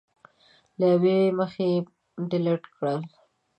[0.79, 1.69] له یوې مخې
[2.29, 2.99] ډیلېټ کړل